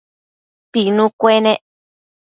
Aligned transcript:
Pinu 0.71 1.05
cuenec 1.19 1.59